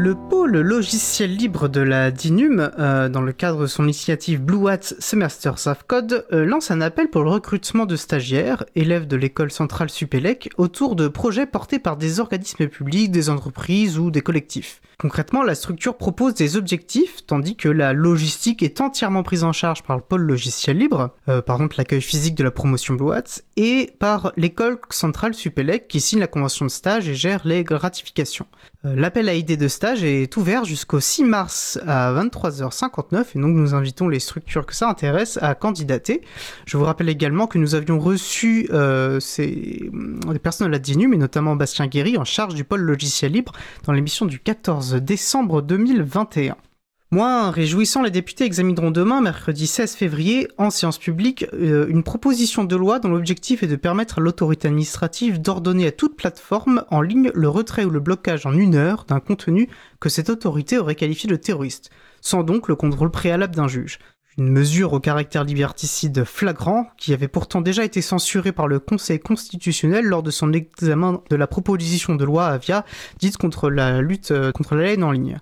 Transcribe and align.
Le 0.00 0.14
pôle 0.14 0.60
logiciel 0.60 1.34
libre 1.34 1.66
de 1.66 1.80
la 1.80 2.12
DINUM, 2.12 2.70
euh, 2.78 3.08
dans 3.08 3.20
le 3.20 3.32
cadre 3.32 3.62
de 3.62 3.66
son 3.66 3.82
initiative 3.82 4.40
Blue 4.40 4.68
Hat 4.68 4.94
Semesters 5.00 5.66
of 5.66 5.82
Code, 5.88 6.24
euh, 6.32 6.44
lance 6.44 6.70
un 6.70 6.80
appel 6.80 7.10
pour 7.10 7.24
le 7.24 7.30
recrutement 7.30 7.84
de 7.84 7.96
stagiaires, 7.96 8.64
élèves 8.76 9.08
de 9.08 9.16
l'école 9.16 9.50
centrale 9.50 9.90
Supélec, 9.90 10.50
autour 10.56 10.94
de 10.94 11.08
projets 11.08 11.46
portés 11.46 11.80
par 11.80 11.96
des 11.96 12.20
organismes 12.20 12.68
publics, 12.68 13.10
des 13.10 13.28
entreprises 13.28 13.98
ou 13.98 14.12
des 14.12 14.20
collectifs. 14.20 14.80
Concrètement, 15.00 15.42
la 15.42 15.56
structure 15.56 15.96
propose 15.96 16.34
des 16.34 16.56
objectifs, 16.56 17.26
tandis 17.26 17.56
que 17.56 17.68
la 17.68 17.92
logistique 17.92 18.62
est 18.62 18.80
entièrement 18.80 19.24
prise 19.24 19.42
en 19.42 19.52
charge 19.52 19.82
par 19.82 19.96
le 19.96 20.02
pôle 20.02 20.22
logiciel 20.22 20.78
libre, 20.78 21.10
euh, 21.28 21.42
par 21.42 21.56
exemple 21.56 21.74
l'accueil 21.76 22.02
physique 22.02 22.36
de 22.36 22.44
la 22.44 22.52
promotion 22.52 22.94
Blue 22.94 23.12
Hat, 23.12 23.42
et 23.56 23.90
par 23.98 24.32
l'école 24.36 24.78
centrale 24.90 25.34
Supélec 25.34 25.88
qui 25.88 26.00
signe 26.00 26.20
la 26.20 26.28
convention 26.28 26.66
de 26.66 26.70
stage 26.70 27.08
et 27.08 27.16
gère 27.16 27.40
les 27.44 27.64
gratifications. 27.64 28.46
L'appel 28.84 29.28
à 29.28 29.34
idées 29.34 29.56
de 29.56 29.66
stage 29.66 29.87
est 29.96 30.36
ouvert 30.36 30.64
jusqu'au 30.64 31.00
6 31.00 31.24
mars 31.24 31.78
à 31.86 32.12
23h59 32.12 33.24
et 33.34 33.38
donc 33.38 33.54
nous 33.56 33.74
invitons 33.74 34.08
les 34.08 34.20
structures 34.20 34.66
que 34.66 34.74
ça 34.74 34.88
intéresse 34.88 35.38
à 35.42 35.54
candidater. 35.54 36.22
Je 36.66 36.76
vous 36.76 36.84
rappelle 36.84 37.08
également 37.08 37.46
que 37.46 37.58
nous 37.58 37.74
avions 37.74 37.98
reçu 37.98 38.68
euh, 38.72 39.20
ces, 39.20 39.90
des 39.92 40.38
personnes 40.38 40.68
de 40.68 40.72
la 40.72 40.78
DINU, 40.78 41.08
mais 41.08 41.16
notamment 41.16 41.56
Bastien 41.56 41.86
Guéry 41.86 42.18
en 42.18 42.24
charge 42.24 42.54
du 42.54 42.64
pôle 42.64 42.82
logiciel 42.82 43.32
libre 43.32 43.52
dans 43.84 43.92
l'émission 43.92 44.26
du 44.26 44.38
14 44.38 44.94
décembre 44.94 45.62
2021. 45.62 46.56
Moins 47.10 47.50
réjouissant, 47.50 48.02
les 48.02 48.10
députés 48.10 48.44
examineront 48.44 48.90
demain, 48.90 49.22
mercredi 49.22 49.66
16 49.66 49.94
février, 49.94 50.46
en 50.58 50.68
séance 50.68 50.98
publique, 50.98 51.46
euh, 51.54 51.86
une 51.88 52.02
proposition 52.02 52.64
de 52.64 52.76
loi 52.76 52.98
dont 52.98 53.08
l'objectif 53.08 53.62
est 53.62 53.66
de 53.66 53.76
permettre 53.76 54.18
à 54.18 54.20
l'autorité 54.20 54.68
administrative 54.68 55.40
d'ordonner 55.40 55.86
à 55.86 55.92
toute 55.92 56.18
plateforme 56.18 56.84
en 56.90 57.00
ligne 57.00 57.30
le 57.32 57.48
retrait 57.48 57.86
ou 57.86 57.90
le 57.90 58.00
blocage 58.00 58.44
en 58.44 58.52
une 58.52 58.74
heure 58.74 59.06
d'un 59.08 59.20
contenu 59.20 59.70
que 60.00 60.10
cette 60.10 60.28
autorité 60.28 60.76
aurait 60.76 60.96
qualifié 60.96 61.30
de 61.30 61.36
terroriste, 61.36 61.88
sans 62.20 62.42
donc 62.42 62.68
le 62.68 62.76
contrôle 62.76 63.10
préalable 63.10 63.56
d'un 63.56 63.68
juge. 63.68 64.00
Une 64.36 64.50
mesure 64.50 64.92
au 64.92 65.00
caractère 65.00 65.44
liberticide 65.44 66.24
flagrant, 66.24 66.88
qui 66.98 67.14
avait 67.14 67.26
pourtant 67.26 67.62
déjà 67.62 67.84
été 67.84 68.02
censurée 68.02 68.52
par 68.52 68.68
le 68.68 68.80
Conseil 68.80 69.18
constitutionnel 69.18 70.04
lors 70.04 70.22
de 70.22 70.30
son 70.30 70.52
examen 70.52 71.22
de 71.30 71.36
la 71.36 71.46
proposition 71.46 72.16
de 72.16 72.24
loi 72.26 72.48
Avia, 72.48 72.84
dite 73.18 73.38
contre 73.38 73.70
la 73.70 74.02
lutte 74.02 74.30
euh, 74.30 74.52
contre 74.52 74.74
la 74.74 74.92
haine 74.92 75.02
en 75.02 75.10
ligne. 75.10 75.38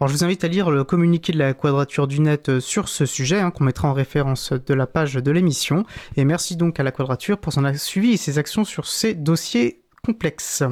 Alors 0.00 0.08
je 0.08 0.16
vous 0.16 0.24
invite 0.24 0.44
à 0.44 0.48
lire 0.48 0.70
le 0.70 0.82
communiqué 0.82 1.30
de 1.30 1.38
la 1.38 1.52
Quadrature 1.52 2.06
du 2.06 2.20
Net 2.20 2.48
euh, 2.48 2.58
sur 2.58 2.88
ce 2.88 3.04
sujet, 3.04 3.38
hein, 3.38 3.50
qu'on 3.50 3.64
mettra 3.64 3.86
en 3.86 3.92
référence 3.92 4.54
de 4.54 4.72
la 4.72 4.86
page 4.86 5.12
de 5.12 5.30
l'émission. 5.30 5.84
Et 6.16 6.24
merci 6.24 6.56
donc 6.56 6.80
à 6.80 6.82
la 6.82 6.90
Quadrature 6.90 7.36
pour 7.36 7.52
son 7.52 7.70
suivi 7.74 8.12
et 8.12 8.16
ses 8.16 8.38
actions 8.38 8.64
sur 8.64 8.86
ces 8.86 9.12
dossiers 9.12 9.82
complexes. 10.02 10.62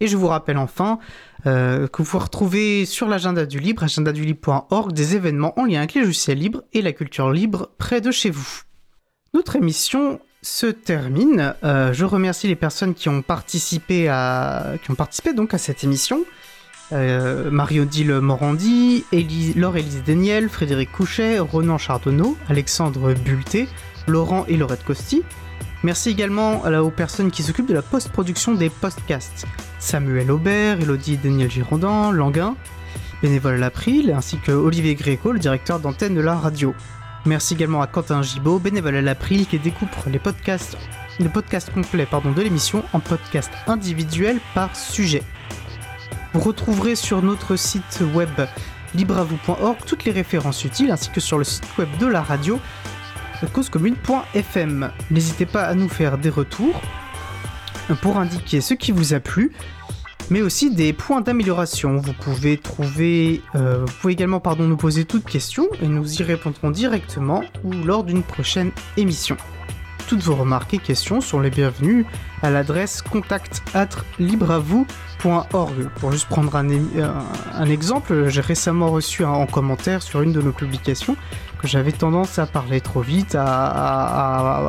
Et 0.00 0.08
je 0.08 0.16
vous 0.16 0.26
rappelle 0.26 0.58
enfin 0.58 0.98
euh, 1.46 1.86
que 1.86 2.02
vous 2.02 2.10
pouvez 2.10 2.24
retrouver 2.24 2.86
sur 2.86 3.06
l'agenda 3.06 3.46
du 3.46 3.60
libre, 3.60 3.84
agendadulibre.org, 3.84 4.92
des 4.92 5.14
événements 5.14 5.56
en 5.60 5.64
lien 5.64 5.78
avec 5.78 5.94
les 5.94 6.00
logiciels 6.00 6.38
libres 6.38 6.64
et 6.72 6.82
la 6.82 6.92
culture 6.92 7.30
libre 7.30 7.70
près 7.78 8.00
de 8.00 8.10
chez 8.10 8.30
vous. 8.30 8.62
Notre 9.32 9.54
émission 9.54 10.18
se 10.42 10.66
termine. 10.66 11.54
Euh, 11.62 11.92
je 11.92 12.04
remercie 12.04 12.48
les 12.48 12.56
personnes 12.56 12.94
qui 12.94 13.08
ont 13.08 13.22
participé 13.22 14.08
à, 14.08 14.74
qui 14.82 14.90
ont 14.90 14.96
participé 14.96 15.34
donc 15.34 15.54
à 15.54 15.58
cette 15.58 15.84
émission. 15.84 16.24
Euh, 16.92 17.50
Marie-Odile 17.50 18.20
Morandi, 18.20 19.04
Laure-Élise 19.56 20.04
Daniel, 20.04 20.48
Frédéric 20.48 20.92
Couchet, 20.92 21.38
Ronan 21.38 21.78
Chardonneau, 21.78 22.36
Alexandre 22.48 23.14
Bulté, 23.14 23.68
Laurent 24.06 24.44
et 24.46 24.56
Laurette 24.56 24.84
Costi. 24.84 25.22
Merci 25.82 26.10
également 26.10 26.62
aux 26.64 26.90
personnes 26.90 27.30
qui 27.30 27.42
s'occupent 27.42 27.68
de 27.68 27.74
la 27.74 27.82
post-production 27.82 28.54
des 28.54 28.70
podcasts. 28.70 29.46
Samuel 29.78 30.30
Aubert, 30.30 30.80
Elodie 30.80 31.16
Daniel 31.16 31.50
Girondin, 31.50 32.12
Languin, 32.12 32.56
bénévole 33.22 33.54
à 33.54 33.58
l'April, 33.58 34.12
ainsi 34.12 34.38
que 34.38 34.52
Olivier 34.52 34.94
Gréco, 34.94 35.32
le 35.32 35.38
directeur 35.38 35.80
d'antenne 35.80 36.14
de 36.14 36.20
la 36.20 36.34
radio. 36.34 36.74
Merci 37.24 37.54
également 37.54 37.82
à 37.82 37.88
Quentin 37.88 38.22
Gibaud, 38.22 38.58
bénévole 38.58 38.96
à 38.96 39.02
l'April, 39.02 39.46
qui 39.46 39.58
découpe 39.58 39.90
les 40.06 40.20
podcasts, 40.20 40.78
le 41.18 41.28
podcast 41.28 41.72
complet 41.72 42.06
de 42.06 42.42
l'émission 42.42 42.84
en 42.92 43.00
podcast 43.00 43.50
individuel 43.66 44.38
par 44.54 44.74
sujet. 44.76 45.22
Vous 46.36 46.42
retrouverez 46.42 46.96
sur 46.96 47.22
notre 47.22 47.56
site 47.56 48.02
web 48.14 48.28
libravou.org 48.94 49.78
toutes 49.86 50.04
les 50.04 50.12
références 50.12 50.66
utiles 50.66 50.90
ainsi 50.90 51.08
que 51.08 51.18
sur 51.18 51.38
le 51.38 51.44
site 51.44 51.64
web 51.78 51.88
de 51.98 52.06
la 52.06 52.20
radio 52.20 52.60
causecommune.fm. 53.54 54.90
N'hésitez 55.10 55.46
pas 55.46 55.62
à 55.62 55.72
nous 55.72 55.88
faire 55.88 56.18
des 56.18 56.28
retours 56.28 56.78
pour 58.02 58.18
indiquer 58.18 58.60
ce 58.60 58.74
qui 58.74 58.92
vous 58.92 59.14
a 59.14 59.20
plu, 59.20 59.50
mais 60.28 60.42
aussi 60.42 60.70
des 60.74 60.92
points 60.92 61.22
d'amélioration. 61.22 61.96
Vous 61.96 62.12
pouvez 62.12 62.58
trouver, 62.58 63.40
euh, 63.54 63.86
vous 63.86 63.94
pouvez 64.02 64.12
également 64.12 64.40
pardon, 64.40 64.64
nous 64.64 64.76
poser 64.76 65.06
toutes 65.06 65.24
questions 65.24 65.68
et 65.80 65.88
nous 65.88 66.20
y 66.20 66.22
répondrons 66.22 66.70
directement 66.70 67.44
ou 67.64 67.72
lors 67.72 68.04
d'une 68.04 68.22
prochaine 68.22 68.72
émission. 68.98 69.38
Toutes 70.08 70.22
vos 70.22 70.36
remarques 70.36 70.72
et 70.74 70.78
questions 70.78 71.20
sont 71.20 71.40
les 71.40 71.50
bienvenues 71.50 72.06
à 72.42 72.50
l'adresse 72.50 73.02
contact 73.02 73.62
Pour 75.98 76.12
juste 76.12 76.28
prendre 76.28 76.54
un, 76.54 77.64
exemple, 77.64 78.28
j'ai 78.28 78.40
récemment 78.40 78.90
reçu 78.90 79.24
un, 79.24 79.30
en 79.30 79.46
commentaire 79.46 80.02
sur 80.02 80.22
une 80.22 80.32
de 80.32 80.40
nos 80.40 80.52
publications 80.52 81.16
que 81.58 81.66
j'avais 81.66 81.90
tendance 81.90 82.38
à 82.38 82.46
parler 82.46 82.80
trop 82.80 83.00
vite, 83.00 83.36
à, 83.36 84.68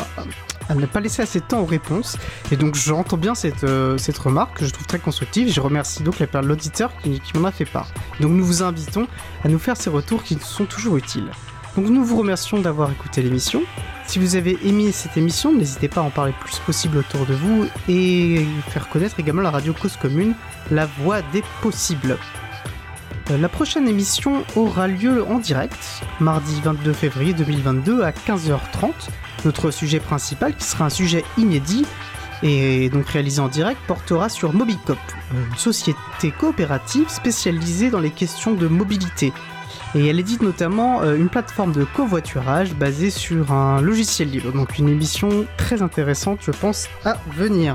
ne 0.75 0.85
pas 0.87 1.01
laisser 1.01 1.21
assez 1.21 1.39
de 1.39 1.45
temps 1.45 1.59
aux 1.59 1.65
réponses. 1.65 2.17
Et 2.51 2.55
donc 2.55 2.73
j'entends 2.73 3.17
bien 3.17 3.35
cette, 3.35 3.63
euh, 3.63 3.97
remarque 4.23 4.57
que 4.57 4.65
je 4.65 4.71
trouve 4.71 4.87
très 4.87 4.99
constructive. 4.99 5.53
Je 5.53 5.61
remercie 5.61 6.01
donc 6.01 6.15
l'auditeur 6.41 6.91
qui, 7.03 7.19
qui 7.19 7.37
m'en 7.37 7.47
a 7.47 7.51
fait 7.51 7.65
part. 7.65 7.89
Donc 8.21 8.31
nous 8.31 8.43
vous 8.43 8.63
invitons 8.63 9.07
à 9.43 9.49
nous 9.49 9.59
faire 9.59 9.77
ces 9.77 9.91
retours 9.91 10.23
qui 10.23 10.39
sont 10.41 10.65
toujours 10.65 10.97
utiles. 10.97 11.29
Donc 11.77 11.89
nous 11.89 12.03
vous 12.03 12.17
remercions 12.17 12.59
d'avoir 12.59 12.91
écouté 12.91 13.21
l'émission. 13.21 13.61
Si 14.07 14.17
vous 14.17 14.35
avez 14.35 14.57
aimé 14.67 14.91
cette 14.91 15.15
émission, 15.15 15.53
n'hésitez 15.53 15.87
pas 15.87 16.01
à 16.01 16.03
en 16.05 16.09
parler 16.09 16.33
le 16.37 16.43
plus 16.43 16.57
possible 16.57 16.97
autour 16.97 17.27
de 17.27 17.35
vous 17.35 17.67
et 17.87 18.43
faire 18.69 18.89
connaître 18.89 19.19
également 19.19 19.43
la 19.43 19.51
radio 19.51 19.73
Cause 19.73 19.95
Commune, 19.95 20.33
la 20.71 20.87
voix 20.87 21.21
des 21.21 21.43
possibles. 21.61 22.17
Euh, 23.29 23.37
la 23.37 23.47
prochaine 23.47 23.87
émission 23.87 24.43
aura 24.55 24.87
lieu 24.87 25.23
en 25.23 25.37
direct, 25.37 26.01
mardi 26.19 26.59
22 26.63 26.93
février 26.93 27.33
2022 27.33 28.01
à 28.01 28.09
15h30 28.09 28.91
notre 29.45 29.69
sujet 29.69 29.99
principal, 29.99 30.55
qui 30.55 30.65
sera 30.65 30.85
un 30.85 30.89
sujet 30.89 31.23
inédit 31.37 31.85
et 32.41 32.89
donc 32.89 33.07
réalisé 33.07 33.39
en 33.39 33.49
direct, 33.49 33.79
portera 33.87 34.29
sur 34.29 34.51
Mobicop, 34.51 34.97
une 35.31 35.57
société 35.57 36.31
coopérative 36.39 37.09
spécialisée 37.09 37.91
dans 37.91 37.99
les 37.99 38.11
questions 38.11 38.53
de 38.53 38.67
mobilité. 38.67 39.31
Et 39.95 40.07
elle 40.07 40.19
édite 40.19 40.41
notamment 40.41 41.01
euh, 41.01 41.15
une 41.15 41.29
plateforme 41.29 41.71
de 41.71 41.83
covoiturage 41.83 42.73
basée 42.75 43.09
sur 43.09 43.51
un 43.51 43.81
logiciel 43.81 44.29
libre. 44.29 44.51
Donc 44.51 44.77
une 44.77 44.89
émission 44.89 45.45
très 45.57 45.81
intéressante, 45.81 46.39
je 46.41 46.51
pense, 46.51 46.89
à 47.05 47.17
venir. 47.35 47.73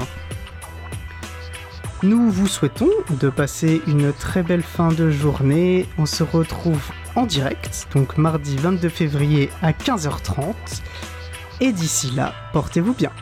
Nous 2.03 2.31
vous 2.31 2.49
souhaitons 2.49 2.91
de 3.11 3.31
passer 3.31 3.81
une 3.87 4.13
très 4.13 4.43
belle 4.43 4.63
fin 4.63 4.89
de 4.89 5.11
journée. 5.11 5.87
On 5.99 6.07
se 6.07 6.25
retrouve 6.25 6.83
en 7.15 7.27
direct, 7.27 7.87
donc 7.95 8.19
mardi 8.19 8.57
22 8.57 8.89
février 8.89 9.51
à 9.63 9.73
15h30. 9.73 10.55
Et 11.61 11.73
d'ici 11.73 12.11
là, 12.11 12.35
portez-vous 12.53 12.95
bien. 12.95 13.13